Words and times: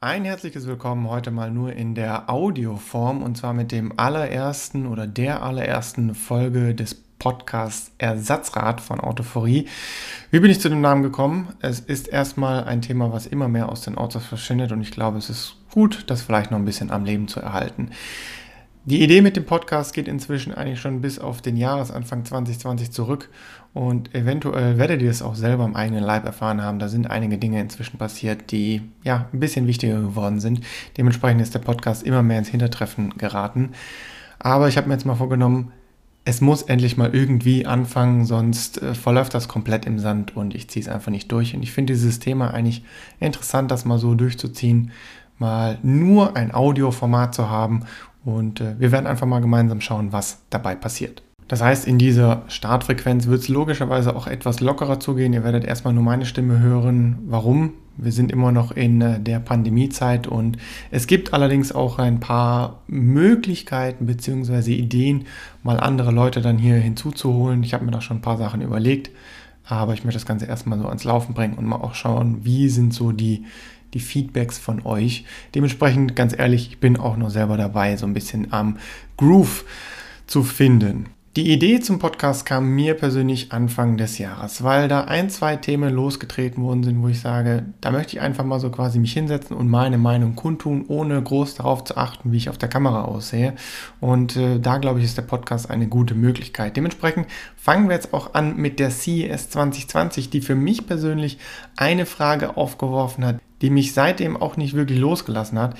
Ein 0.00 0.24
herzliches 0.24 0.68
Willkommen 0.68 1.10
heute 1.10 1.32
mal 1.32 1.50
nur 1.50 1.72
in 1.72 1.96
der 1.96 2.30
Audioform 2.30 3.20
und 3.20 3.36
zwar 3.36 3.52
mit 3.52 3.72
dem 3.72 3.98
allerersten 3.98 4.86
oder 4.86 5.08
der 5.08 5.42
allerersten 5.42 6.14
Folge 6.14 6.72
des 6.72 6.94
Podcasts 6.94 7.90
Ersatzrad 7.98 8.80
von 8.80 9.00
Autophorie. 9.00 9.66
Wie 10.30 10.38
bin 10.38 10.52
ich 10.52 10.60
zu 10.60 10.68
dem 10.68 10.80
Namen 10.80 11.02
gekommen? 11.02 11.48
Es 11.58 11.80
ist 11.80 12.06
erstmal 12.06 12.62
ein 12.62 12.80
Thema, 12.80 13.12
was 13.12 13.26
immer 13.26 13.48
mehr 13.48 13.70
aus 13.70 13.80
den 13.80 13.98
Autos 13.98 14.24
verschwindet 14.24 14.70
und 14.70 14.82
ich 14.82 14.92
glaube, 14.92 15.18
es 15.18 15.30
ist 15.30 15.56
gut, 15.72 16.04
das 16.06 16.22
vielleicht 16.22 16.52
noch 16.52 16.60
ein 16.60 16.64
bisschen 16.64 16.92
am 16.92 17.04
Leben 17.04 17.26
zu 17.26 17.40
erhalten. 17.40 17.90
Die 18.88 19.02
Idee 19.02 19.20
mit 19.20 19.36
dem 19.36 19.44
Podcast 19.44 19.92
geht 19.92 20.08
inzwischen 20.08 20.54
eigentlich 20.54 20.80
schon 20.80 21.02
bis 21.02 21.18
auf 21.18 21.42
den 21.42 21.58
Jahresanfang 21.58 22.24
2020 22.24 22.90
zurück 22.90 23.28
und 23.74 24.14
eventuell 24.14 24.78
werdet 24.78 25.02
ihr 25.02 25.10
es 25.10 25.20
auch 25.20 25.34
selber 25.34 25.66
im 25.66 25.76
eigenen 25.76 26.02
Leib 26.02 26.24
erfahren 26.24 26.62
haben. 26.62 26.78
Da 26.78 26.88
sind 26.88 27.10
einige 27.10 27.36
Dinge 27.36 27.60
inzwischen 27.60 27.98
passiert, 27.98 28.50
die 28.50 28.80
ja 29.04 29.28
ein 29.30 29.40
bisschen 29.40 29.66
wichtiger 29.66 30.00
geworden 30.00 30.40
sind. 30.40 30.62
Dementsprechend 30.96 31.42
ist 31.42 31.52
der 31.52 31.58
Podcast 31.58 32.02
immer 32.02 32.22
mehr 32.22 32.38
ins 32.38 32.48
Hintertreffen 32.48 33.12
geraten. 33.18 33.72
Aber 34.38 34.68
ich 34.68 34.78
habe 34.78 34.88
mir 34.88 34.94
jetzt 34.94 35.04
mal 35.04 35.16
vorgenommen, 35.16 35.70
es 36.24 36.40
muss 36.40 36.62
endlich 36.62 36.96
mal 36.96 37.14
irgendwie 37.14 37.66
anfangen, 37.66 38.24
sonst 38.24 38.80
äh, 38.80 38.94
verläuft 38.94 39.34
das 39.34 39.48
komplett 39.48 39.84
im 39.84 39.98
Sand 39.98 40.34
und 40.34 40.54
ich 40.54 40.70
ziehe 40.70 40.82
es 40.82 40.88
einfach 40.88 41.10
nicht 41.10 41.30
durch. 41.30 41.54
Und 41.54 41.62
ich 41.62 41.72
finde 41.72 41.92
dieses 41.92 42.20
Thema 42.20 42.54
eigentlich 42.54 42.82
interessant, 43.20 43.70
das 43.70 43.84
mal 43.84 43.98
so 43.98 44.14
durchzuziehen, 44.14 44.92
mal 45.36 45.78
nur 45.82 46.36
ein 46.36 46.54
Audioformat 46.54 47.34
zu 47.34 47.50
haben 47.50 47.84
und 48.28 48.60
äh, 48.60 48.78
wir 48.78 48.92
werden 48.92 49.06
einfach 49.06 49.26
mal 49.26 49.40
gemeinsam 49.40 49.80
schauen, 49.80 50.12
was 50.12 50.42
dabei 50.50 50.74
passiert. 50.74 51.22
Das 51.48 51.62
heißt, 51.62 51.86
in 51.86 51.96
dieser 51.96 52.42
Startfrequenz 52.48 53.26
wird 53.26 53.40
es 53.40 53.48
logischerweise 53.48 54.14
auch 54.14 54.26
etwas 54.26 54.60
lockerer 54.60 55.00
zugehen. 55.00 55.32
Ihr 55.32 55.44
werdet 55.44 55.64
erstmal 55.64 55.94
nur 55.94 56.04
meine 56.04 56.26
Stimme 56.26 56.58
hören. 56.60 57.20
Warum? 57.26 57.72
Wir 57.96 58.12
sind 58.12 58.30
immer 58.30 58.52
noch 58.52 58.70
in 58.70 59.00
äh, 59.00 59.18
der 59.18 59.40
Pandemiezeit 59.40 60.26
und 60.26 60.58
es 60.90 61.06
gibt 61.06 61.32
allerdings 61.32 61.72
auch 61.72 61.98
ein 61.98 62.20
paar 62.20 62.82
Möglichkeiten 62.86 64.04
bzw. 64.04 64.74
Ideen, 64.74 65.24
mal 65.62 65.80
andere 65.80 66.10
Leute 66.12 66.42
dann 66.42 66.58
hier 66.58 66.76
hinzuzuholen. 66.76 67.62
Ich 67.62 67.72
habe 67.72 67.86
mir 67.86 67.92
da 67.92 68.02
schon 68.02 68.18
ein 68.18 68.22
paar 68.22 68.36
Sachen 68.36 68.60
überlegt, 68.60 69.10
aber 69.64 69.94
ich 69.94 70.04
möchte 70.04 70.18
das 70.18 70.26
Ganze 70.26 70.44
erstmal 70.44 70.78
so 70.78 70.86
ans 70.86 71.04
Laufen 71.04 71.32
bringen 71.34 71.54
und 71.54 71.64
mal 71.64 71.76
auch 71.76 71.94
schauen, 71.94 72.44
wie 72.44 72.68
sind 72.68 72.92
so 72.92 73.10
die, 73.10 73.46
die 73.94 74.00
Feedbacks 74.00 74.58
von 74.58 74.84
euch. 74.84 75.24
Dementsprechend, 75.54 76.16
ganz 76.16 76.36
ehrlich, 76.38 76.68
ich 76.68 76.78
bin 76.78 76.96
auch 76.96 77.16
noch 77.16 77.30
selber 77.30 77.56
dabei, 77.56 77.96
so 77.96 78.06
ein 78.06 78.14
bisschen 78.14 78.52
am 78.52 78.78
Groove 79.16 79.64
zu 80.26 80.42
finden. 80.42 81.06
Die 81.38 81.52
Idee 81.52 81.78
zum 81.78 82.00
Podcast 82.00 82.46
kam 82.46 82.70
mir 82.70 82.94
persönlich 82.94 83.52
Anfang 83.52 83.96
des 83.96 84.18
Jahres, 84.18 84.64
weil 84.64 84.88
da 84.88 85.02
ein, 85.02 85.30
zwei 85.30 85.54
Themen 85.54 85.94
losgetreten 85.94 86.64
worden 86.64 86.82
sind, 86.82 87.00
wo 87.00 87.06
ich 87.06 87.20
sage, 87.20 87.66
da 87.80 87.92
möchte 87.92 88.16
ich 88.16 88.20
einfach 88.20 88.42
mal 88.42 88.58
so 88.58 88.70
quasi 88.70 88.98
mich 88.98 89.12
hinsetzen 89.12 89.56
und 89.56 89.68
meine 89.68 89.98
Meinung 89.98 90.34
kundtun, 90.34 90.86
ohne 90.88 91.22
groß 91.22 91.54
darauf 91.54 91.84
zu 91.84 91.96
achten, 91.96 92.32
wie 92.32 92.38
ich 92.38 92.48
auf 92.48 92.58
der 92.58 92.68
Kamera 92.68 93.04
aussehe. 93.04 93.54
Und 94.00 94.36
äh, 94.36 94.58
da 94.58 94.78
glaube 94.78 94.98
ich, 94.98 95.04
ist 95.04 95.16
der 95.16 95.22
Podcast 95.22 95.70
eine 95.70 95.86
gute 95.86 96.16
Möglichkeit. 96.16 96.76
Dementsprechend 96.76 97.28
fangen 97.56 97.88
wir 97.88 97.94
jetzt 97.94 98.12
auch 98.12 98.34
an 98.34 98.56
mit 98.56 98.80
der 98.80 98.90
CES 98.90 99.50
2020, 99.50 100.30
die 100.30 100.40
für 100.40 100.56
mich 100.56 100.88
persönlich 100.88 101.38
eine 101.76 102.04
Frage 102.04 102.56
aufgeworfen 102.56 103.24
hat, 103.24 103.36
die 103.62 103.70
mich 103.70 103.92
seitdem 103.92 104.36
auch 104.36 104.56
nicht 104.56 104.74
wirklich 104.74 104.98
losgelassen 104.98 105.58
hat. 105.58 105.76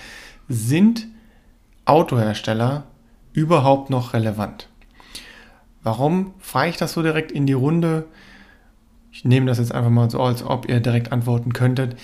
Sind 0.49 1.07
Autohersteller 1.85 2.85
überhaupt 3.33 3.91
noch 3.91 4.15
relevant? 4.15 4.69
Warum 5.83 6.35
fahre 6.39 6.69
ich 6.69 6.77
das 6.77 6.93
so 6.93 7.03
direkt 7.03 7.33
in 7.33 7.47
die 7.47 7.53
Runde? 7.53 8.07
Ich 9.13 9.25
nehme 9.25 9.47
das 9.47 9.59
jetzt 9.59 9.73
einfach 9.73 9.91
mal 9.91 10.11
so, 10.11 10.21
als 10.21 10.43
ob 10.43 10.69
ihr 10.69 10.81
direkt 10.81 11.13
antworten 11.13 11.53
könntet. 11.53 11.97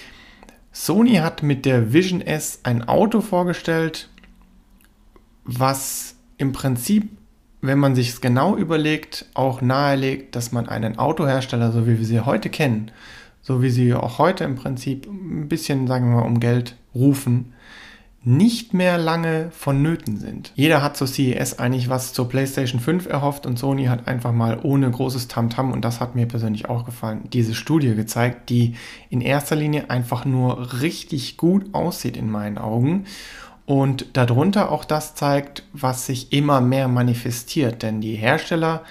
Sony 0.72 1.14
hat 1.16 1.42
mit 1.42 1.66
der 1.66 1.92
Vision 1.92 2.20
S 2.20 2.60
ein 2.64 2.88
Auto 2.88 3.20
vorgestellt, 3.20 4.08
was 5.44 6.16
im 6.38 6.52
Prinzip, 6.52 7.08
wenn 7.60 7.78
man 7.78 7.94
sich 7.94 8.08
es 8.08 8.20
genau 8.20 8.56
überlegt, 8.56 9.26
auch 9.34 9.60
nahelegt, 9.60 10.34
dass 10.34 10.50
man 10.50 10.68
einen 10.68 10.98
Autohersteller, 10.98 11.70
so 11.70 11.86
wie 11.86 11.98
wir 11.98 12.04
sie 12.04 12.20
heute 12.20 12.50
kennen, 12.50 12.90
so 13.44 13.62
wie 13.62 13.70
sie 13.70 13.94
auch 13.94 14.18
heute 14.18 14.42
im 14.42 14.56
Prinzip 14.56 15.06
ein 15.06 15.48
bisschen, 15.48 15.86
sagen 15.86 16.08
wir 16.08 16.16
mal, 16.16 16.26
um 16.26 16.40
Geld 16.40 16.76
rufen, 16.94 17.52
nicht 18.26 18.72
mehr 18.72 18.96
lange 18.96 19.50
vonnöten 19.50 20.16
sind. 20.16 20.50
Jeder 20.54 20.82
hat 20.82 20.96
zur 20.96 21.06
CES 21.06 21.58
eigentlich 21.58 21.90
was 21.90 22.14
zur 22.14 22.26
PlayStation 22.26 22.80
5 22.80 23.06
erhofft 23.06 23.44
und 23.44 23.58
Sony 23.58 23.84
hat 23.84 24.08
einfach 24.08 24.32
mal 24.32 24.58
ohne 24.62 24.90
großes 24.90 25.28
Tamtam, 25.28 25.68
-Tam, 25.68 25.72
und 25.74 25.84
das 25.84 26.00
hat 26.00 26.14
mir 26.14 26.26
persönlich 26.26 26.70
auch 26.70 26.86
gefallen, 26.86 27.28
diese 27.34 27.54
Studie 27.54 27.94
gezeigt, 27.94 28.48
die 28.48 28.76
in 29.10 29.20
erster 29.20 29.56
Linie 29.56 29.90
einfach 29.90 30.24
nur 30.24 30.80
richtig 30.80 31.36
gut 31.36 31.74
aussieht 31.74 32.16
in 32.16 32.30
meinen 32.30 32.56
Augen 32.56 33.04
und 33.66 34.06
darunter 34.14 34.72
auch 34.72 34.86
das 34.86 35.14
zeigt, 35.14 35.64
was 35.74 36.06
sich 36.06 36.32
immer 36.32 36.62
mehr 36.62 36.88
manifestiert, 36.88 37.82
denn 37.82 38.00
die 38.00 38.14
Hersteller, 38.14 38.84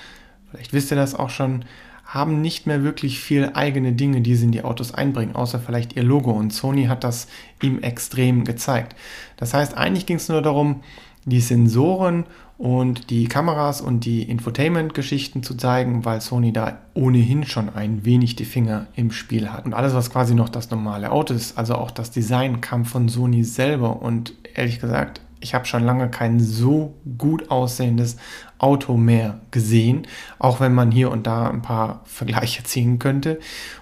vielleicht 0.52 0.74
wisst 0.74 0.92
ihr 0.92 0.98
das 0.98 1.16
auch 1.16 1.32
schon, 1.32 1.66
haben 2.14 2.42
nicht 2.42 2.68
mehr 2.68 2.84
wirklich 2.84 3.20
viel 3.20 3.52
eigene 3.56 3.94
Dinge, 3.94 4.22
die 4.22 4.36
sie 4.36 4.46
in 4.46 4.52
die 4.52 4.64
Autos 4.64 4.94
einbringen, 4.94 5.36
außer 5.36 5.60
vielleicht 5.60 5.96
ihr 5.96 6.04
Logo. 6.04 6.32
Und 6.32 6.54
Sony 6.54 6.86
hat 6.86 7.04
das 7.04 7.28
ihm 7.62 7.80
extrem 7.82 8.44
gezeigt. 8.44 8.96
Das 9.38 9.56
heißt, 9.56 9.76
eigentlich 9.76 10.06
ging 10.06 10.18
es 10.18 10.30
nur 10.30 10.44
darum, 10.44 10.82
die 11.26 11.40
Sensoren 11.40 12.26
und 12.60 13.10
die 13.10 13.28
Kameras 13.28 13.82
und 13.82 14.06
die 14.06 14.24
Infotainment-Geschichten 14.24 15.42
zu 15.42 15.56
zeigen, 15.56 16.06
weil 16.06 16.22
Sony 16.22 16.54
da 16.54 16.78
ohnehin 16.94 17.46
schon 17.46 17.70
ein 17.70 18.06
wenig 18.06 18.36
die 18.36 18.46
Finger 18.46 18.86
im 18.96 19.12
Spiel 19.12 19.50
hat. 19.50 19.66
Und 19.66 19.74
alles, 19.74 19.96
was 19.96 20.12
quasi 20.12 20.36
noch 20.36 20.50
das 20.50 20.70
normale 20.70 21.12
Auto 21.12 21.34
ist, 21.34 21.58
also 21.58 21.76
auch 21.76 21.90
das 21.90 22.12
Design, 22.12 22.62
kam 22.62 22.86
von 22.86 23.10
Sony 23.10 23.44
selber. 23.44 24.04
Und 24.04 24.34
ehrlich 24.54 24.80
gesagt, 24.80 25.22
ich 25.44 25.54
habe 25.54 25.66
schon 25.66 25.84
lange 25.84 26.10
kein 26.10 26.40
so 26.40 26.96
gut 27.18 27.52
aussehendes 27.52 28.18
Auto 28.58 28.96
mehr 28.96 29.42
gesehen, 29.52 30.08
auch 30.40 30.60
wenn 30.60 30.74
man 30.74 30.90
hier 30.90 31.12
und 31.12 31.28
da 31.28 31.50
ein 31.50 31.62
paar 31.62 32.02
Vergleiche 32.06 32.64
ziehen 32.64 32.98
könnte. 32.98 33.40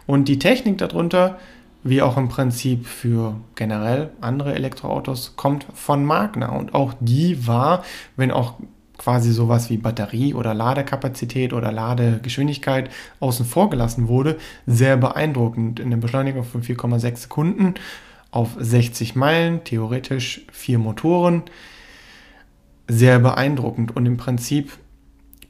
Und 0.08 0.28
die 0.28 0.40
Technik 0.40 0.80
darunter, 0.80 1.38
wie 1.84 2.02
auch 2.02 2.18
im 2.18 2.30
Prinzip 2.30 2.86
für 2.86 3.36
generell 3.56 4.10
andere 4.22 4.54
Elektroautos, 4.54 5.36
kommt 5.36 5.66
von 5.74 6.04
Magna. 6.04 6.50
Und 6.50 6.74
auch 6.74 6.94
die 7.00 7.48
war, 7.48 7.84
wenn 8.16 8.32
auch 8.32 8.56
quasi 8.98 9.32
sowas 9.32 9.72
wie 9.72 9.78
Batterie 9.78 10.36
oder 10.36 10.54
Ladekapazität 10.54 11.54
oder 11.54 11.72
Ladegeschwindigkeit 11.72 12.92
außen 13.20 13.46
vor 13.46 13.72
gelassen 13.72 14.08
wurde, 14.08 14.38
sehr 14.68 14.96
beeindruckend. 14.98 15.80
In 15.80 15.90
der 15.90 15.98
Beschleunigung 15.98 16.44
von 16.44 16.62
4,6 16.62 17.16
Sekunden 17.18 17.74
auf 18.32 18.56
60 18.58 19.16
Meilen, 19.16 19.64
theoretisch 19.64 20.42
vier 20.52 20.80
Motoren. 20.80 21.44
Sehr 22.88 23.20
beeindruckend 23.20 23.96
und 23.96 24.06
im 24.06 24.18
Prinzip 24.18 24.72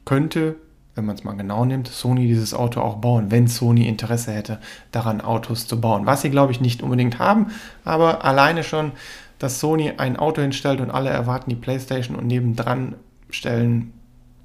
könnte, 0.06 0.58
wenn 0.96 1.06
man 1.06 1.16
es 1.16 1.24
mal 1.24 1.34
genau 1.34 1.64
nimmt, 1.64 1.88
Sony 1.88 2.28
dieses 2.28 2.54
Auto 2.54 2.82
auch 2.82 2.98
bauen, 2.98 3.32
wenn 3.32 3.48
Sony 3.48 3.88
Interesse 3.88 4.32
hätte, 4.32 4.60
daran 4.92 5.22
Autos 5.22 5.68
zu 5.68 5.80
bauen. 5.80 6.06
Was 6.06 6.22
sie, 6.22 6.30
glaube 6.30 6.52
ich, 6.52 6.62
nicht 6.62 6.84
unbedingt 6.84 7.20
haben, 7.20 7.48
aber 7.86 8.26
alleine 8.26 8.64
schon, 8.64 8.92
dass 9.40 9.60
Sony 9.60 9.94
ein 9.98 10.18
Auto 10.18 10.42
hinstellt 10.42 10.82
und 10.82 10.92
alle 10.92 11.10
erwarten 11.10 11.50
die 11.50 11.56
PlayStation 11.56 12.16
und 12.16 12.28
nebendran 12.28 12.96
stellen 13.30 13.94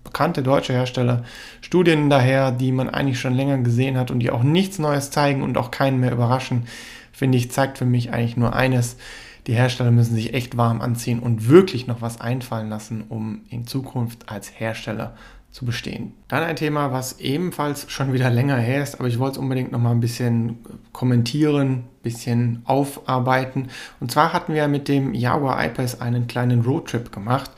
bekannte 0.05 0.43
deutsche 0.43 0.73
Hersteller 0.73 1.25
Studien 1.61 2.09
daher, 2.09 2.53
die 2.53 2.73
man 2.73 2.89
eigentlich 2.89 3.19
schon 3.19 3.35
länger 3.35 3.59
gesehen 3.59 3.99
hat 3.99 4.11
und 4.11 4.21
die 4.21 4.31
auch 4.31 4.45
nichts 4.45 4.79
Neues 4.79 5.11
zeigen 5.11 5.43
und 5.43 5.59
auch 5.59 5.71
keinen 5.71 6.01
mehr 6.01 6.13
überraschen 6.13 6.67
finde 7.17 7.39
ich, 7.39 7.51
zeigt 7.51 7.79
für 7.79 7.87
mich 7.87 8.13
eigentlich 8.13 8.37
nur 8.37 8.55
eines. 8.55 8.99
Die 9.47 9.55
Hersteller 9.55 9.91
müssen 9.91 10.15
sich 10.15 10.35
echt 10.35 10.57
warm 10.57 10.83
anziehen 10.83 11.21
und 11.21 11.49
wirklich 11.49 11.87
noch 11.87 12.03
was 12.03 12.21
einfallen 12.21 12.69
lassen, 12.69 13.05
um 13.09 13.43
in 13.49 13.67
Zukunft 13.67 14.29
als 14.29 14.53
Hersteller 14.59 15.15
zu 15.51 15.65
bestehen. 15.65 16.13
Dann 16.29 16.43
ein 16.43 16.57
Thema, 16.57 16.93
was 16.93 17.19
ebenfalls 17.21 17.91
schon 17.91 18.13
wieder 18.13 18.29
länger 18.29 18.59
her 18.59 18.83
ist, 18.83 18.97
aber 18.97 19.09
ich 19.09 19.19
wollte 19.19 19.33
es 19.33 19.39
unbedingt 19.39 19.73
noch 19.73 19.79
mal 19.79 19.93
ein 19.93 20.01
bisschen 20.01 20.59
kommentieren, 20.93 21.85
bisschen 22.03 22.61
aufarbeiten. 22.65 23.69
Und 23.99 24.11
zwar 24.11 24.35
hatten 24.35 24.53
wir 24.53 24.69
mit 24.69 24.89
dem 24.89 25.15
Jaguar 25.15 25.65
I-Pace 25.65 26.03
einen 26.03 26.27
kleinen 26.27 26.61
Roadtrip 26.61 27.11
gemacht 27.11 27.51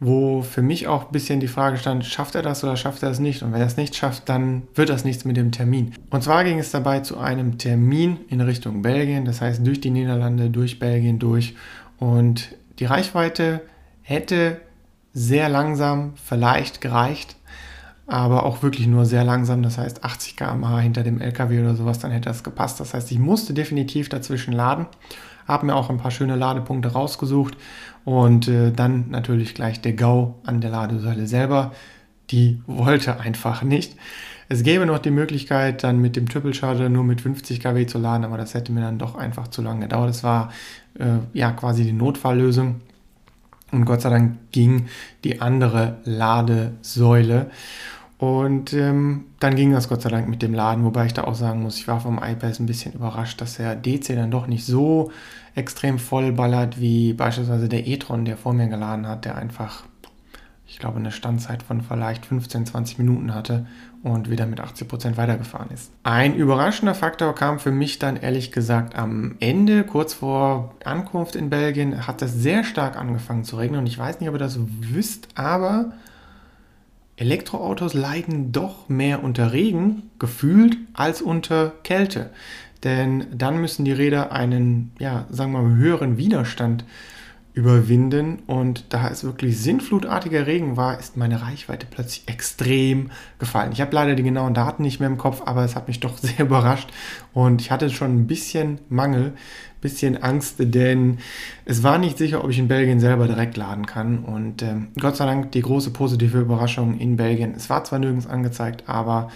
wo 0.00 0.40
für 0.40 0.62
mich 0.62 0.88
auch 0.88 1.06
ein 1.06 1.12
bisschen 1.12 1.40
die 1.40 1.48
Frage 1.48 1.76
stand, 1.76 2.06
schafft 2.06 2.34
er 2.34 2.40
das 2.40 2.64
oder 2.64 2.76
schafft 2.76 3.02
er 3.02 3.10
es 3.10 3.20
nicht? 3.20 3.42
Und 3.42 3.52
wenn 3.52 3.60
er 3.60 3.66
es 3.66 3.76
nicht 3.76 3.94
schafft, 3.94 4.30
dann 4.30 4.62
wird 4.74 4.88
das 4.88 5.04
nichts 5.04 5.26
mit 5.26 5.36
dem 5.36 5.52
Termin. 5.52 5.92
Und 6.08 6.24
zwar 6.24 6.42
ging 6.42 6.58
es 6.58 6.70
dabei 6.70 7.00
zu 7.00 7.18
einem 7.18 7.58
Termin 7.58 8.16
in 8.28 8.40
Richtung 8.40 8.80
Belgien, 8.80 9.26
das 9.26 9.42
heißt 9.42 9.64
durch 9.66 9.80
die 9.80 9.90
Niederlande, 9.90 10.48
durch 10.48 10.78
Belgien 10.78 11.18
durch. 11.18 11.54
Und 11.98 12.56
die 12.78 12.86
Reichweite 12.86 13.60
hätte 14.00 14.58
sehr 15.12 15.50
langsam 15.50 16.14
vielleicht 16.24 16.80
gereicht, 16.80 17.36
aber 18.06 18.44
auch 18.44 18.62
wirklich 18.62 18.86
nur 18.86 19.04
sehr 19.04 19.22
langsam, 19.22 19.62
das 19.62 19.76
heißt 19.76 20.02
80 20.02 20.36
km/h 20.36 20.80
hinter 20.80 21.02
dem 21.02 21.20
LKW 21.20 21.60
oder 21.60 21.76
sowas, 21.76 21.98
dann 21.98 22.10
hätte 22.10 22.30
das 22.30 22.42
gepasst. 22.42 22.80
Das 22.80 22.94
heißt, 22.94 23.12
ich 23.12 23.18
musste 23.18 23.52
definitiv 23.52 24.08
dazwischen 24.08 24.52
laden 24.52 24.86
habe 25.50 25.66
mir 25.66 25.74
auch 25.74 25.90
ein 25.90 25.98
paar 25.98 26.10
schöne 26.10 26.36
Ladepunkte 26.36 26.92
rausgesucht 26.92 27.56
und 28.04 28.48
äh, 28.48 28.72
dann 28.72 29.10
natürlich 29.10 29.54
gleich 29.54 29.80
der 29.80 29.92
GAU 29.92 30.36
an 30.44 30.60
der 30.60 30.70
Ladesäule 30.70 31.26
selber. 31.26 31.72
Die 32.30 32.62
wollte 32.66 33.20
einfach 33.20 33.62
nicht. 33.62 33.96
Es 34.48 34.62
gäbe 34.62 34.86
noch 34.86 34.98
die 34.98 35.10
Möglichkeit, 35.10 35.84
dann 35.84 36.00
mit 36.00 36.16
dem 36.16 36.28
Triple 36.28 36.54
Charger 36.54 36.88
nur 36.88 37.04
mit 37.04 37.20
50 37.20 37.60
kW 37.60 37.86
zu 37.86 37.98
laden, 37.98 38.24
aber 38.24 38.36
das 38.36 38.54
hätte 38.54 38.72
mir 38.72 38.80
dann 38.80 38.98
doch 38.98 39.14
einfach 39.14 39.48
zu 39.48 39.62
lange 39.62 39.82
gedauert. 39.82 40.10
Das 40.10 40.24
war 40.24 40.50
äh, 40.98 41.18
ja 41.32 41.52
quasi 41.52 41.84
die 41.84 41.92
Notfalllösung. 41.92 42.80
Und 43.70 43.84
Gott 43.84 44.00
sei 44.00 44.10
Dank 44.10 44.38
ging 44.50 44.86
die 45.22 45.40
andere 45.40 45.98
Ladesäule. 46.04 47.50
Und 48.20 48.74
ähm, 48.74 49.24
dann 49.38 49.56
ging 49.56 49.72
das 49.72 49.88
Gott 49.88 50.02
sei 50.02 50.10
Dank 50.10 50.28
mit 50.28 50.42
dem 50.42 50.52
Laden, 50.52 50.84
wobei 50.84 51.06
ich 51.06 51.14
da 51.14 51.24
auch 51.24 51.34
sagen 51.34 51.62
muss, 51.62 51.78
ich 51.78 51.88
war 51.88 52.00
vom 52.00 52.18
iPad 52.18 52.60
ein 52.60 52.66
bisschen 52.66 52.92
überrascht, 52.92 53.40
dass 53.40 53.56
der 53.56 53.74
DC 53.74 54.08
dann 54.08 54.30
doch 54.30 54.46
nicht 54.46 54.66
so 54.66 55.10
extrem 55.54 55.98
voll 55.98 56.30
ballert 56.30 56.78
wie 56.78 57.14
beispielsweise 57.14 57.70
der 57.70 57.86
e-tron, 57.86 58.26
der 58.26 58.36
vor 58.36 58.52
mir 58.52 58.68
geladen 58.68 59.08
hat, 59.08 59.24
der 59.24 59.36
einfach, 59.36 59.84
ich 60.66 60.78
glaube, 60.78 60.98
eine 60.98 61.12
Standzeit 61.12 61.62
von 61.62 61.80
vielleicht 61.80 62.26
15, 62.26 62.66
20 62.66 62.98
Minuten 62.98 63.34
hatte 63.34 63.66
und 64.02 64.28
wieder 64.28 64.44
mit 64.44 64.60
80 64.60 64.86
Prozent 64.86 65.16
weitergefahren 65.16 65.70
ist. 65.70 65.90
Ein 66.02 66.34
überraschender 66.34 66.94
Faktor 66.94 67.34
kam 67.34 67.58
für 67.58 67.72
mich 67.72 67.98
dann 67.98 68.16
ehrlich 68.16 68.52
gesagt 68.52 68.96
am 68.96 69.36
Ende, 69.40 69.82
kurz 69.82 70.12
vor 70.12 70.74
Ankunft 70.84 71.36
in 71.36 71.48
Belgien, 71.48 72.06
hat 72.06 72.20
es 72.20 72.34
sehr 72.34 72.64
stark 72.64 72.98
angefangen 72.98 73.44
zu 73.44 73.56
regnen 73.56 73.80
und 73.80 73.86
ich 73.86 73.98
weiß 73.98 74.20
nicht, 74.20 74.28
ob 74.28 74.34
ihr 74.34 74.40
das 74.40 74.58
wisst, 74.60 75.28
aber 75.36 75.92
Elektroautos 77.20 77.92
leiden 77.92 78.50
doch 78.50 78.88
mehr 78.88 79.22
unter 79.22 79.52
Regen 79.52 80.10
gefühlt 80.18 80.78
als 80.94 81.20
unter 81.20 81.74
Kälte. 81.84 82.30
Denn 82.82 83.26
dann 83.34 83.60
müssen 83.60 83.84
die 83.84 83.92
Räder 83.92 84.32
einen, 84.32 84.92
ja, 84.98 85.26
sagen 85.28 85.52
wir 85.52 85.60
mal, 85.60 85.76
höheren 85.76 86.16
Widerstand 86.16 86.86
überwinden. 87.52 88.40
Und 88.46 88.92
da 88.92 89.08
es 89.08 89.24
wirklich 89.24 89.58
sinnflutartiger 89.58 90.46
Regen 90.46 90.76
war, 90.76 90.98
ist 90.98 91.16
meine 91.16 91.42
Reichweite 91.42 91.86
plötzlich 91.90 92.28
extrem 92.28 93.10
gefallen. 93.38 93.72
Ich 93.72 93.80
habe 93.80 93.94
leider 93.94 94.14
die 94.14 94.22
genauen 94.22 94.54
Daten 94.54 94.82
nicht 94.82 95.00
mehr 95.00 95.08
im 95.08 95.18
Kopf, 95.18 95.42
aber 95.44 95.64
es 95.64 95.76
hat 95.76 95.88
mich 95.88 96.00
doch 96.00 96.16
sehr 96.18 96.40
überrascht. 96.40 96.90
Und 97.32 97.60
ich 97.60 97.70
hatte 97.70 97.90
schon 97.90 98.14
ein 98.14 98.26
bisschen 98.26 98.78
Mangel, 98.88 99.34
bisschen 99.80 100.22
Angst, 100.22 100.56
denn 100.58 101.18
es 101.64 101.82
war 101.82 101.98
nicht 101.98 102.18
sicher, 102.18 102.44
ob 102.44 102.50
ich 102.50 102.58
in 102.58 102.68
Belgien 102.68 103.00
selber 103.00 103.26
direkt 103.26 103.56
laden 103.56 103.86
kann. 103.86 104.18
Und 104.20 104.62
äh, 104.62 104.74
Gott 105.00 105.16
sei 105.16 105.26
Dank 105.26 105.52
die 105.52 105.62
große 105.62 105.90
positive 105.90 106.38
Überraschung 106.38 106.98
in 106.98 107.16
Belgien. 107.16 107.54
Es 107.56 107.70
war 107.70 107.84
zwar 107.84 107.98
nirgends 107.98 108.26
angezeigt, 108.26 108.84
aber 108.86 109.30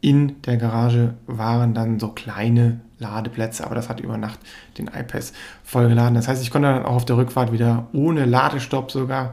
in 0.00 0.42
der 0.42 0.56
Garage 0.56 1.14
waren 1.26 1.74
dann 1.74 2.00
so 2.00 2.08
kleine 2.08 2.80
Ladeplätze, 2.98 3.64
aber 3.64 3.74
das 3.74 3.88
hat 3.88 4.00
über 4.00 4.16
Nacht 4.16 4.38
den 4.78 4.88
iPads 4.88 5.32
vollgeladen. 5.64 6.14
Das 6.14 6.28
heißt, 6.28 6.42
ich 6.42 6.50
konnte 6.50 6.68
dann 6.68 6.84
auch 6.84 6.96
auf 6.96 7.04
der 7.04 7.16
Rückfahrt 7.16 7.52
wieder 7.52 7.86
ohne 7.92 8.24
Ladestopp 8.24 8.90
sogar 8.90 9.32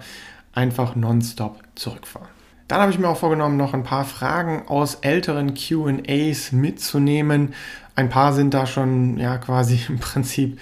einfach 0.53 0.95
nonstop 0.95 1.59
zurückfahren. 1.75 2.27
Dann 2.67 2.81
habe 2.81 2.91
ich 2.91 2.99
mir 2.99 3.07
auch 3.07 3.17
vorgenommen, 3.17 3.57
noch 3.57 3.73
ein 3.73 3.83
paar 3.83 4.05
Fragen 4.05 4.67
aus 4.67 4.95
älteren 4.95 5.55
QAs 5.55 6.51
mitzunehmen. 6.51 7.53
Ein 7.95 8.09
paar 8.09 8.33
sind 8.33 8.53
da 8.53 8.67
schon 8.67 9.17
ja 9.17 9.37
quasi 9.37 9.79
im 9.89 9.99
Prinzip 9.99 10.59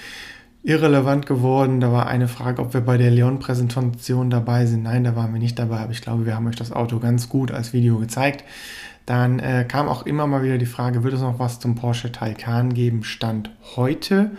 irrelevant 0.63 1.25
geworden. 1.25 1.80
Da 1.80 1.92
war 1.92 2.07
eine 2.07 2.27
Frage, 2.27 2.62
ob 2.62 2.74
wir 2.74 2.81
bei 2.81 2.98
der 2.98 3.12
Leon-Präsentation 3.12 4.30
dabei 4.30 4.65
sind. 4.65 4.83
Nein, 4.83 5.04
da 5.04 5.15
waren 5.15 5.33
wir 5.33 5.39
nicht 5.39 5.57
dabei, 5.57 5.80
aber 5.80 5.92
ich 5.92 6.01
glaube, 6.01 6.25
wir 6.25 6.36
haben 6.36 6.48
euch 6.48 6.56
das 6.56 6.71
Auto 6.71 7.00
ganz 7.00 7.30
gut 7.30 7.51
als 7.51 7.74
Video 7.74 7.98
gezeigt. 8.00 8.44
Dann 9.06 9.39
äh, 9.39 9.65
kam 9.68 9.88
auch 9.88 10.06
immer 10.06 10.27
mal 10.27 10.44
wieder 10.44 10.57
die 10.57 10.65
Frage, 10.65 11.04
wird 11.04 11.13
es 11.13 11.21
noch 11.21 11.39
was 11.39 11.59
zum 11.59 11.75
Porsche 11.75 12.12
Taycan 12.12 12.74
geben? 12.74 13.04
Stand 13.04 13.51
heute 13.77 14.31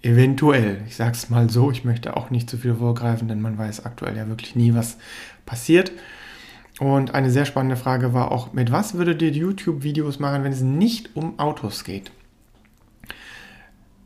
eventuell. 0.00 0.82
Ich 0.86 0.96
sage 0.96 1.12
es 1.12 1.30
mal 1.30 1.50
so, 1.50 1.70
ich 1.70 1.84
möchte 1.84 2.16
auch 2.16 2.30
nicht 2.30 2.48
zu 2.48 2.56
viel 2.56 2.74
vorgreifen, 2.74 3.28
denn 3.28 3.40
man 3.40 3.58
weiß 3.58 3.84
aktuell 3.84 4.16
ja 4.16 4.28
wirklich 4.28 4.56
nie, 4.56 4.74
was 4.74 4.96
passiert. 5.46 5.92
Und 6.80 7.14
eine 7.14 7.30
sehr 7.30 7.44
spannende 7.44 7.76
Frage 7.76 8.14
war 8.14 8.32
auch, 8.32 8.52
mit 8.52 8.72
was 8.72 8.94
würdet 8.94 9.22
ihr 9.22 9.30
YouTube-Videos 9.30 10.18
machen, 10.18 10.42
wenn 10.42 10.52
es 10.52 10.62
nicht 10.62 11.14
um 11.14 11.38
Autos 11.38 11.84
geht? 11.84 12.10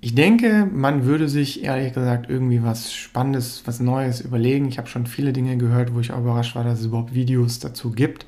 Ich 0.06 0.14
denke, 0.14 0.70
man 0.72 1.04
würde 1.04 1.28
sich 1.28 1.64
ehrlich 1.64 1.92
gesagt 1.92 2.30
irgendwie 2.30 2.62
was 2.62 2.92
Spannendes, 2.92 3.62
was 3.64 3.80
Neues 3.80 4.20
überlegen. 4.20 4.68
Ich 4.68 4.78
habe 4.78 4.86
schon 4.86 5.04
viele 5.04 5.32
Dinge 5.32 5.56
gehört, 5.56 5.96
wo 5.96 5.98
ich 5.98 6.12
auch 6.12 6.20
überrascht 6.20 6.54
war, 6.54 6.62
dass 6.62 6.78
es 6.78 6.86
überhaupt 6.86 7.12
Videos 7.12 7.58
dazu 7.58 7.90
gibt. 7.90 8.24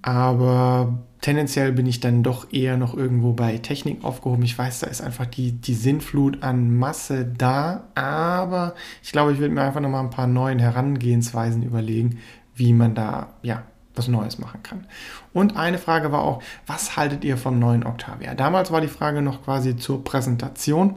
Aber 0.00 1.00
tendenziell 1.20 1.72
bin 1.72 1.84
ich 1.84 2.00
dann 2.00 2.22
doch 2.22 2.50
eher 2.50 2.78
noch 2.78 2.96
irgendwo 2.96 3.34
bei 3.34 3.58
Technik 3.58 4.04
aufgehoben. 4.04 4.42
Ich 4.44 4.56
weiß, 4.56 4.80
da 4.80 4.86
ist 4.86 5.02
einfach 5.02 5.26
die, 5.26 5.52
die 5.52 5.74
Sinnflut 5.74 6.42
an 6.42 6.78
Masse 6.78 7.26
da. 7.26 7.88
Aber 7.94 8.74
ich 9.02 9.12
glaube, 9.12 9.32
ich 9.32 9.38
würde 9.38 9.52
mir 9.52 9.60
einfach 9.60 9.82
nochmal 9.82 10.02
ein 10.02 10.08
paar 10.08 10.28
neuen 10.28 10.60
Herangehensweisen 10.60 11.62
überlegen, 11.62 12.20
wie 12.54 12.72
man 12.72 12.94
da 12.94 13.34
ja, 13.42 13.64
was 13.94 14.08
Neues 14.08 14.38
machen 14.38 14.62
kann. 14.62 14.86
Und 15.32 15.56
eine 15.56 15.78
Frage 15.78 16.12
war 16.12 16.22
auch, 16.22 16.42
was 16.66 16.96
haltet 16.96 17.24
ihr 17.24 17.36
vom 17.36 17.58
neuen 17.58 17.84
Octavia? 17.84 18.34
Damals 18.34 18.70
war 18.70 18.80
die 18.80 18.88
Frage 18.88 19.22
noch 19.22 19.44
quasi 19.44 19.76
zur 19.76 20.04
Präsentation. 20.04 20.96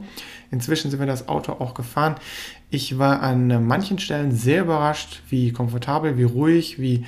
Inzwischen 0.50 0.90
sind 0.90 1.00
wir 1.00 1.06
das 1.06 1.28
Auto 1.28 1.52
auch 1.52 1.74
gefahren. 1.74 2.16
Ich 2.70 2.98
war 2.98 3.22
an 3.22 3.66
manchen 3.66 3.98
Stellen 3.98 4.32
sehr 4.32 4.62
überrascht, 4.62 5.22
wie 5.28 5.52
komfortabel, 5.52 6.16
wie 6.18 6.24
ruhig, 6.24 6.80
wie 6.80 7.04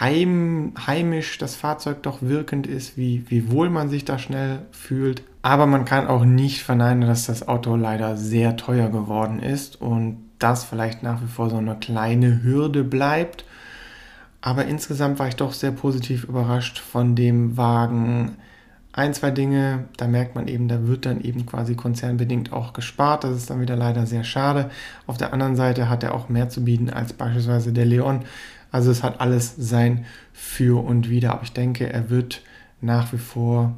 heim, 0.00 0.74
heimisch 0.86 1.38
das 1.38 1.56
Fahrzeug 1.56 2.02
doch 2.02 2.22
wirkend 2.22 2.66
ist, 2.66 2.96
wie, 2.96 3.24
wie 3.28 3.50
wohl 3.50 3.70
man 3.70 3.88
sich 3.88 4.04
da 4.04 4.18
schnell 4.18 4.60
fühlt. 4.70 5.22
Aber 5.42 5.66
man 5.66 5.84
kann 5.84 6.06
auch 6.06 6.24
nicht 6.24 6.62
verneinen, 6.62 7.08
dass 7.08 7.26
das 7.26 7.48
Auto 7.48 7.74
leider 7.74 8.16
sehr 8.16 8.56
teuer 8.56 8.90
geworden 8.90 9.40
ist 9.40 9.80
und 9.80 10.18
das 10.38 10.64
vielleicht 10.64 11.02
nach 11.02 11.20
wie 11.22 11.26
vor 11.26 11.50
so 11.50 11.56
eine 11.56 11.76
kleine 11.76 12.42
Hürde 12.42 12.84
bleibt. 12.84 13.44
Aber 14.42 14.66
insgesamt 14.66 15.20
war 15.20 15.28
ich 15.28 15.36
doch 15.36 15.52
sehr 15.52 15.70
positiv 15.70 16.24
überrascht 16.24 16.78
von 16.78 17.14
dem 17.14 17.56
Wagen. 17.56 18.36
Ein, 18.92 19.14
zwei 19.14 19.30
Dinge, 19.30 19.84
da 19.96 20.08
merkt 20.08 20.34
man 20.34 20.48
eben, 20.48 20.68
da 20.68 20.86
wird 20.86 21.06
dann 21.06 21.22
eben 21.22 21.46
quasi 21.46 21.76
konzernbedingt 21.76 22.52
auch 22.52 22.72
gespart. 22.72 23.22
Das 23.24 23.36
ist 23.36 23.48
dann 23.48 23.60
wieder 23.60 23.76
leider 23.76 24.04
sehr 24.04 24.24
schade. 24.24 24.68
Auf 25.06 25.16
der 25.16 25.32
anderen 25.32 25.54
Seite 25.54 25.88
hat 25.88 26.02
er 26.02 26.14
auch 26.14 26.28
mehr 26.28 26.48
zu 26.48 26.64
bieten 26.64 26.90
als 26.90 27.12
beispielsweise 27.12 27.72
der 27.72 27.86
Leon. 27.86 28.22
Also 28.72 28.90
es 28.90 29.04
hat 29.04 29.20
alles 29.20 29.54
sein 29.56 30.04
Für 30.32 30.84
und 30.84 31.08
Wider. 31.08 31.32
Aber 31.32 31.44
ich 31.44 31.52
denke, 31.52 31.90
er 31.90 32.10
wird 32.10 32.42
nach 32.80 33.12
wie 33.12 33.18
vor 33.18 33.76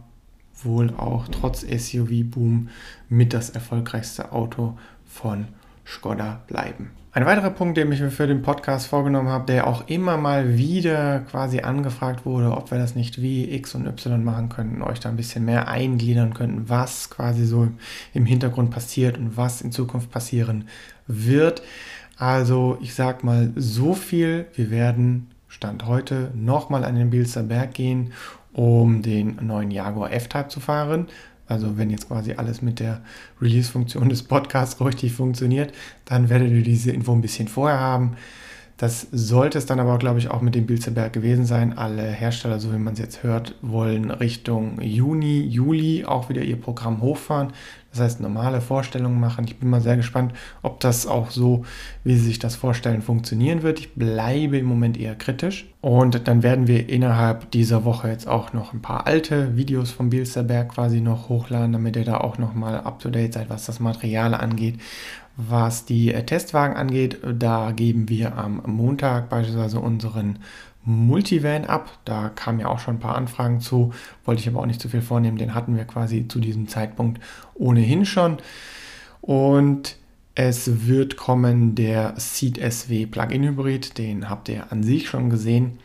wohl 0.63 0.95
auch 0.97 1.29
trotz 1.29 1.61
SUV-Boom 1.61 2.69
mit 3.11 3.35
das 3.35 3.51
erfolgreichste 3.51 4.33
Auto 4.33 4.79
von 5.05 5.47
Skoda 5.87 6.43
bleiben. 6.47 6.91
Ein 7.13 7.27
weiterer 7.27 7.51
Punkt, 7.51 7.77
den 7.77 7.93
ich 7.93 8.01
mir 8.01 8.11
für 8.11 8.27
den 8.27 8.43
Podcast 8.43 8.89
vorgenommen 8.89 9.29
habe, 9.29 9.47
der 9.47 9.69
auch 9.69 9.87
immer 9.87 10.17
mal 10.17 10.59
wieder 10.59 11.21
quasi 11.21 11.61
angefragt 11.61 12.27
wurde, 12.27 12.51
ob 12.51 12.73
wir 12.73 12.79
das 12.79 12.97
nicht 12.97 13.23
wie 13.23 13.55
X 13.55 13.77
und 13.77 13.87
Y 13.87 14.25
machen 14.25 14.49
könnten, 14.49 14.83
euch 14.83 14.99
da 14.99 15.11
ein 15.11 15.17
bisschen 15.17 15.45
mehr 15.45 15.69
eingliedern 15.69 16.35
könnten, 16.35 16.69
was 16.69 17.11
quasi 17.11 17.45
so 17.45 17.69
im 18.15 18.27
Hintergrund 18.27 18.73
passiert 18.73 19.17
und 19.17 19.37
was 19.37 19.61
in 19.61 19.71
Zukunft 19.71 20.11
passieren 20.11 20.67
wird. 21.07 21.63
Also 22.17 22.79
ich 22.81 22.95
sag 22.95 23.23
mal 23.23 23.53
so 23.55 23.95
viel, 23.95 24.47
wir 24.55 24.71
werden 24.71 25.31
Stand 25.47 25.87
heute 25.87 26.33
nochmal 26.35 26.85
an 26.85 26.97
den 26.97 27.11
Bielster 27.11 27.45
Berg 27.45 27.75
gehen, 27.75 28.13
um 28.53 29.03
den 29.03 29.39
neuen 29.41 29.71
Jaguar 29.71 30.13
F-Type 30.13 30.49
zu 30.49 30.59
fahren. 30.59 31.07
Also 31.47 31.77
wenn 31.77 31.91
jetzt 31.91 32.09
quasi 32.09 32.33
alles 32.33 32.63
mit 32.63 32.81
der 32.81 33.03
Release-Funktion 33.41 34.09
des 34.09 34.23
Podcasts 34.23 34.81
richtig 34.85 35.13
funktioniert, 35.13 35.73
dann 36.05 36.29
werdet 36.29 36.51
ihr 36.51 36.63
diese 36.63 36.91
Info 36.91 37.13
ein 37.13 37.21
bisschen 37.21 37.49
vorher 37.49 37.81
haben. 37.81 38.17
Das 38.77 39.07
sollte 39.13 39.59
es 39.59 39.67
dann 39.67 39.79
aber, 39.79 39.99
glaube 39.99 40.19
ich, 40.19 40.31
auch 40.31 40.41
mit 40.41 40.57
dem 40.57 40.67
Bilzerberg 40.67 41.13
gewesen 41.13 41.47
sein. 41.47 41.79
Alle 41.79 42.03
Hersteller, 42.03 42.59
so 42.59 42.73
wie 42.73 42.79
man 42.79 42.95
es 42.95 42.99
jetzt 42.99 43.23
hört, 43.23 43.55
wollen 43.63 44.11
Richtung 44.11 44.81
Juni, 44.81 45.43
Juli 45.43 46.05
auch 46.05 46.29
wieder 46.29 46.43
ihr 46.43 46.61
Programm 46.61 47.01
hochfahren. 47.01 47.53
Das 47.93 48.01
heißt, 48.01 48.21
normale 48.21 48.61
Vorstellungen 48.61 49.21
machen. 49.21 49.45
Ich 49.45 49.59
bin 49.61 49.71
mal 49.71 49.81
sehr 49.81 49.97
gespannt, 49.97 50.33
ob 50.63 50.81
das 50.81 51.07
auch 51.07 51.31
so, 51.31 51.65
wie 52.03 52.17
sie 52.17 52.25
sich 52.25 52.41
das 52.41 52.57
vorstellen, 52.57 53.03
funktionieren 53.03 53.63
wird. 53.63 53.79
Ich 53.79 53.95
bleibe 53.95 54.59
im 54.59 54.67
Moment 54.67 54.99
eher 54.99 55.15
kritisch. 55.15 55.67
Und 55.81 56.27
dann 56.27 56.43
werden 56.43 56.67
wir 56.67 56.89
innerhalb 56.89 57.53
dieser 57.53 57.85
Woche 57.85 58.09
jetzt 58.09 58.27
auch 58.27 58.53
noch 58.53 58.73
ein 58.73 58.83
paar 58.83 59.07
alte 59.07 59.57
Videos 59.57 59.93
vom 59.93 60.11
Bilsterberg 60.11 60.71
quasi 60.71 61.01
noch 61.01 61.29
hochladen, 61.29 61.73
damit 61.73 61.95
ihr 61.95 62.05
da 62.05 62.19
auch 62.19 62.39
nochmal 62.39 62.81
up 62.81 62.99
to 62.99 63.11
date 63.11 63.35
seid, 63.35 63.49
was 63.49 63.67
das 63.67 63.79
Material 63.79 64.35
angeht. 64.35 64.81
Was 65.37 65.85
die 65.85 66.13
äh, 66.13 66.25
Testwagen 66.25 66.77
angeht, 66.77 67.19
da 67.39 67.73
geben 67.73 68.09
wir 68.09 68.37
am 68.37 68.63
Montag 68.67 69.29
beispielsweise 69.29 69.81
unseren 69.81 70.39
Multivan 70.85 71.65
ab. 71.65 71.99
Da 72.05 72.29
kamen 72.29 72.61
ja 72.61 72.69
auch 72.69 72.79
schon 72.79 72.97
ein 72.97 73.01
paar 73.01 73.17
Anfragen 73.17 73.61
zu, 73.61 73.93
wollte 74.25 74.41
ich 74.41 74.49
aber 74.49 74.61
auch 74.61 74.67
nicht 74.67 74.81
zu 74.81 74.89
viel 74.89 75.03
vornehmen. 75.03 75.39
Den 75.39 75.55
hatten 75.55 75.77
wir 75.77 75.85
quasi 75.85 76.29
zu 76.29 76.39
diesem 76.39 76.69
Zeitpunkt 76.69 77.21
ohnehin 77.55 78.05
schon. 78.05 78.39
Und 79.21 79.97
es 80.35 80.87
wird 80.87 81.17
kommen 81.17 81.75
der 81.75 82.15
Seed 82.17 82.59
SW 82.59 83.07
Plug-in 83.07 83.45
Hybrid. 83.45 83.99
Den 83.99 84.29
habt 84.29 84.49
ihr 84.49 84.71
an 84.71 84.83
sich 84.83 85.09
schon 85.09 85.31
gesehen. 85.31 85.79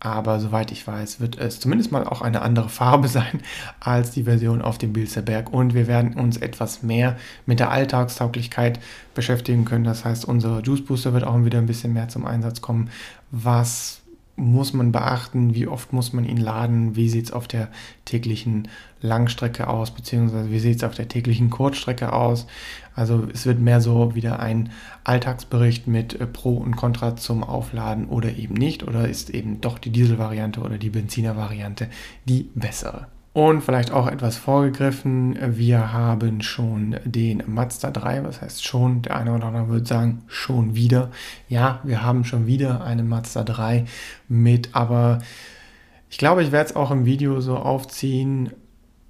Aber 0.00 0.38
soweit 0.38 0.70
ich 0.70 0.86
weiß, 0.86 1.20
wird 1.20 1.38
es 1.38 1.58
zumindest 1.58 1.90
mal 1.90 2.04
auch 2.04 2.22
eine 2.22 2.42
andere 2.42 2.68
Farbe 2.68 3.08
sein 3.08 3.40
als 3.80 4.10
die 4.12 4.24
Version 4.24 4.62
auf 4.62 4.78
dem 4.78 4.92
Bilzerberg. 4.92 5.52
Und 5.52 5.74
wir 5.74 5.86
werden 5.86 6.14
uns 6.14 6.36
etwas 6.36 6.82
mehr 6.82 7.16
mit 7.46 7.60
der 7.60 7.70
Alltagstauglichkeit 7.70 8.78
beschäftigen 9.14 9.64
können. 9.64 9.84
Das 9.84 10.04
heißt, 10.04 10.24
unser 10.24 10.60
Juice 10.60 10.84
Booster 10.84 11.12
wird 11.12 11.24
auch 11.24 11.44
wieder 11.44 11.58
ein 11.58 11.66
bisschen 11.66 11.92
mehr 11.92 12.08
zum 12.08 12.26
Einsatz 12.26 12.60
kommen, 12.60 12.90
was 13.30 14.00
muss 14.38 14.72
man 14.72 14.92
beachten, 14.92 15.54
wie 15.54 15.66
oft 15.66 15.92
muss 15.92 16.12
man 16.12 16.24
ihn 16.24 16.36
laden, 16.36 16.96
wie 16.96 17.08
sieht 17.08 17.26
es 17.26 17.32
auf 17.32 17.48
der 17.48 17.68
täglichen 18.04 18.68
Langstrecke 19.00 19.68
aus, 19.68 19.90
beziehungsweise 19.90 20.50
wie 20.50 20.60
sieht 20.60 20.76
es 20.76 20.84
auf 20.84 20.94
der 20.94 21.08
täglichen 21.08 21.50
Kurzstrecke 21.50 22.12
aus. 22.12 22.46
Also 22.94 23.28
es 23.32 23.46
wird 23.46 23.60
mehr 23.60 23.80
so 23.80 24.14
wieder 24.14 24.40
ein 24.40 24.70
Alltagsbericht 25.04 25.86
mit 25.86 26.20
äh, 26.20 26.26
Pro 26.26 26.54
und 26.54 26.76
Contra 26.76 27.16
zum 27.16 27.44
Aufladen 27.44 28.06
oder 28.06 28.36
eben 28.36 28.54
nicht, 28.54 28.82
oder 28.86 29.08
ist 29.08 29.30
eben 29.30 29.60
doch 29.60 29.78
die 29.78 29.90
Dieselvariante 29.90 30.60
oder 30.60 30.78
die 30.78 30.90
Benziner-Variante 30.90 31.88
die 32.24 32.50
bessere. 32.54 33.06
Und 33.38 33.62
vielleicht 33.62 33.92
auch 33.92 34.08
etwas 34.08 34.36
vorgegriffen, 34.36 35.38
wir 35.56 35.92
haben 35.92 36.42
schon 36.42 36.96
den 37.04 37.44
Mazda 37.46 37.92
3, 37.92 38.24
was 38.24 38.42
heißt 38.42 38.64
schon, 38.64 39.02
der 39.02 39.16
eine 39.16 39.32
oder 39.32 39.44
andere 39.46 39.68
würde 39.68 39.86
sagen, 39.86 40.22
schon 40.26 40.74
wieder. 40.74 41.12
Ja, 41.48 41.78
wir 41.84 42.02
haben 42.02 42.24
schon 42.24 42.48
wieder 42.48 42.82
einen 42.82 43.08
Mazda 43.08 43.44
3 43.44 43.84
mit, 44.26 44.70
aber 44.72 45.20
ich 46.10 46.18
glaube, 46.18 46.42
ich 46.42 46.50
werde 46.50 46.70
es 46.70 46.74
auch 46.74 46.90
im 46.90 47.04
Video 47.04 47.40
so 47.40 47.56
aufziehen, 47.56 48.50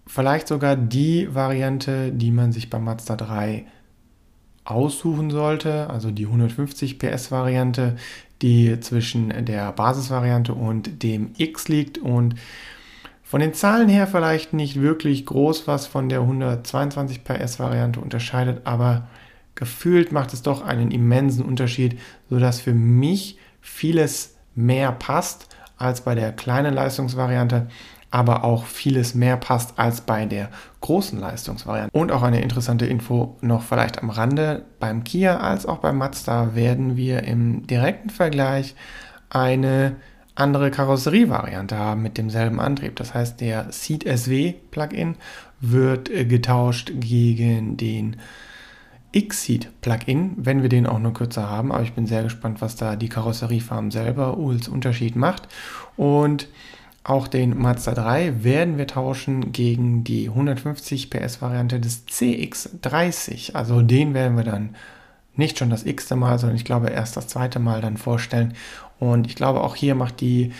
vielleicht 0.06 0.46
sogar 0.46 0.76
die 0.76 1.34
Variante, 1.34 2.12
die 2.12 2.30
man 2.30 2.52
sich 2.52 2.68
beim 2.68 2.84
Mazda 2.84 3.16
3 3.16 3.64
aussuchen 4.62 5.30
sollte, 5.30 5.88
also 5.88 6.10
die 6.10 6.26
150 6.26 6.98
PS 6.98 7.30
Variante, 7.30 7.96
die 8.42 8.78
zwischen 8.80 9.46
der 9.46 9.72
Basisvariante 9.72 10.52
und 10.52 11.02
dem 11.02 11.30
X 11.38 11.68
liegt. 11.68 11.96
Und 11.96 12.34
von 13.28 13.40
den 13.40 13.52
Zahlen 13.52 13.90
her 13.90 14.06
vielleicht 14.06 14.54
nicht 14.54 14.80
wirklich 14.80 15.26
groß 15.26 15.66
was 15.66 15.86
von 15.86 16.08
der 16.08 16.20
122 16.20 17.24
PS 17.24 17.58
Variante 17.58 18.00
unterscheidet, 18.00 18.62
aber 18.64 19.06
gefühlt 19.54 20.12
macht 20.12 20.32
es 20.32 20.40
doch 20.40 20.64
einen 20.64 20.90
immensen 20.90 21.44
Unterschied, 21.44 22.00
sodass 22.30 22.60
für 22.60 22.72
mich 22.72 23.36
vieles 23.60 24.36
mehr 24.54 24.92
passt 24.92 25.54
als 25.76 26.00
bei 26.00 26.14
der 26.14 26.32
kleinen 26.32 26.72
Leistungsvariante, 26.72 27.68
aber 28.10 28.44
auch 28.44 28.64
vieles 28.64 29.14
mehr 29.14 29.36
passt 29.36 29.78
als 29.78 30.00
bei 30.00 30.24
der 30.24 30.48
großen 30.80 31.20
Leistungsvariante. 31.20 31.90
Und 31.94 32.10
auch 32.12 32.22
eine 32.22 32.40
interessante 32.40 32.86
Info 32.86 33.36
noch 33.42 33.60
vielleicht 33.60 34.02
am 34.02 34.08
Rande, 34.08 34.64
beim 34.80 35.04
Kia 35.04 35.36
als 35.36 35.66
auch 35.66 35.78
beim 35.78 35.98
Mazda 35.98 36.54
werden 36.54 36.96
wir 36.96 37.24
im 37.24 37.66
direkten 37.66 38.08
Vergleich 38.08 38.74
eine 39.28 39.96
andere 40.38 40.70
Karosserievariante 40.70 41.76
haben 41.76 42.02
mit 42.02 42.16
demselben 42.16 42.60
Antrieb. 42.60 42.96
Das 42.96 43.12
heißt, 43.14 43.40
der 43.40 43.72
Seat 43.72 44.04
SW 44.06 44.54
Plugin 44.70 45.16
wird 45.60 46.08
äh, 46.10 46.24
getauscht 46.24 46.92
gegen 46.94 47.76
den 47.76 48.16
X-Seat 49.10 49.68
Plugin, 49.80 50.34
wenn 50.36 50.62
wir 50.62 50.68
den 50.68 50.86
auch 50.86 50.98
nur 50.98 51.12
kürzer 51.12 51.50
haben. 51.50 51.72
Aber 51.72 51.82
ich 51.82 51.92
bin 51.92 52.06
sehr 52.06 52.22
gespannt, 52.22 52.60
was 52.60 52.76
da 52.76 52.94
die 52.94 53.08
Karosseriefarm 53.08 53.90
selber 53.90 54.36
als 54.38 54.68
Unterschied 54.68 55.16
macht. 55.16 55.48
Und 55.96 56.48
auch 57.04 57.26
den 57.26 57.58
Mazda 57.58 57.94
3 57.94 58.44
werden 58.44 58.76
wir 58.76 58.86
tauschen 58.86 59.50
gegen 59.52 60.04
die 60.04 60.28
150 60.28 61.10
PS 61.10 61.40
Variante 61.40 61.80
des 61.80 62.06
CX30. 62.06 63.54
Also 63.54 63.82
den 63.82 64.14
werden 64.14 64.36
wir 64.36 64.44
dann 64.44 64.76
nicht 65.38 65.58
schon 65.58 65.70
das 65.70 65.86
x-te 65.86 66.16
Mal, 66.16 66.38
sondern 66.38 66.56
ich 66.56 66.64
glaube 66.64 66.90
erst 66.90 67.16
das 67.16 67.28
zweite 67.28 67.58
Mal 67.58 67.80
dann 67.80 67.96
vorstellen. 67.96 68.54
Und 68.98 69.26
ich 69.26 69.36
glaube, 69.36 69.62
auch 69.62 69.76
hier 69.76 69.94
macht 69.94 70.20
die 70.20 70.52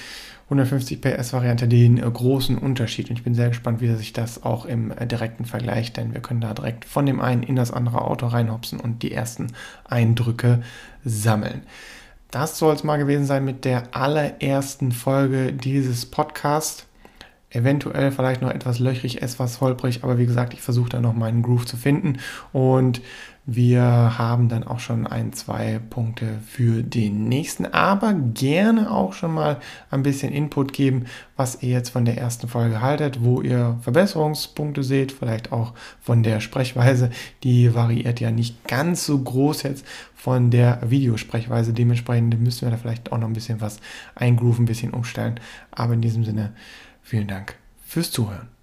150 0.51 1.03
PS-Variante 1.03 1.69
den 1.69 1.99
äh, 1.99 2.11
großen 2.11 2.57
Unterschied. 2.57 3.11
Und 3.11 3.19
ich 3.19 3.25
bin 3.25 3.35
sehr 3.35 3.49
gespannt, 3.49 3.81
wie 3.81 3.95
sich 3.95 4.15
das 4.15 4.45
auch 4.45 4.65
im 4.65 4.91
äh, 4.93 5.07
direkten 5.07 5.45
Vergleich, 5.45 5.93
denn 5.93 6.15
wir 6.15 6.23
können 6.23 6.41
da 6.41 6.55
direkt 6.55 6.87
von 6.87 7.05
dem 7.05 7.21
einen 7.21 7.43
in 7.43 7.57
das 7.57 7.71
andere 7.71 8.03
Auto 8.03 8.27
reinhopsen 8.27 8.81
und 8.81 9.03
die 9.03 9.13
ersten 9.13 9.49
Eindrücke 9.85 10.63
sammeln. 11.05 11.63
Das 12.31 12.59
soll 12.59 12.75
es 12.75 12.85
mal 12.85 12.97
gewesen 12.97 13.27
sein 13.27 13.45
mit 13.45 13.65
der 13.65 13.95
allerersten 13.95 14.93
Folge 14.93 15.53
dieses 15.53 16.07
Podcasts. 16.07 16.87
Eventuell 17.51 18.13
vielleicht 18.13 18.43
noch 18.43 18.51
etwas 18.51 18.79
löchrig, 18.79 19.23
etwas 19.23 19.63
holprig, 19.63 20.05
aber 20.05 20.19
wie 20.19 20.27
gesagt, 20.27 20.53
ich 20.53 20.61
versuche 20.61 20.91
da 20.91 21.01
noch 21.01 21.15
meinen 21.15 21.43
Groove 21.43 21.65
zu 21.65 21.79
finden 21.79 22.19
und 22.53 23.01
wir 23.51 24.19
haben 24.19 24.51
dann 24.51 24.63
auch 24.63 24.79
schon 24.79 25.07
ein, 25.07 25.33
zwei 25.33 25.81
Punkte 25.89 26.39
für 26.47 26.83
den 26.83 27.31
nächsten, 27.31 27.65
aber 27.65 28.13
gerne 28.13 28.91
auch 28.91 29.15
schon 29.15 29.33
mal 29.33 29.57
ein 29.91 30.03
bisschen 30.03 30.35
Input 30.35 30.75
geben, 30.75 31.07
was 31.35 31.63
ihr 31.63 31.71
jetzt 31.71 31.89
von 31.89 32.05
der 32.05 32.19
ersten 32.19 32.47
Folge 32.47 32.83
haltet, 32.83 33.25
wo 33.25 33.41
ihr 33.41 33.79
Verbesserungspunkte 33.81 34.83
seht, 34.83 35.13
vielleicht 35.13 35.51
auch 35.51 35.73
von 35.99 36.23
der 36.23 36.41
Sprechweise. 36.41 37.09
Die 37.43 37.75
variiert 37.75 38.21
ja 38.21 38.31
nicht 38.31 38.69
ganz 38.69 39.07
so 39.07 39.19
groß 39.19 39.63
jetzt 39.63 39.87
von 40.15 40.51
der 40.51 40.81
Videosprechweise. 40.87 41.73
Dementsprechend 41.73 42.39
müssen 42.39 42.67
wir 42.67 42.71
da 42.71 42.77
vielleicht 42.77 43.13
auch 43.13 43.19
noch 43.19 43.29
ein 43.29 43.33
bisschen 43.33 43.63
was 43.63 43.81
eingrooven, 44.15 44.65
ein 44.65 44.69
bisschen 44.69 44.93
umstellen. 44.93 45.41
Aber 45.71 45.95
in 45.95 46.03
diesem 46.03 46.23
Sinne, 46.23 46.53
vielen 47.01 47.29
Dank 47.29 47.57
fürs 47.83 48.11
Zuhören. 48.11 48.58